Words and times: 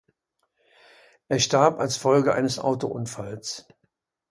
Er 1.27 1.37
starb 1.37 1.79
als 1.79 1.95
Folge 1.97 2.33
eines 2.33 2.57
Autounfalls. 2.57 3.67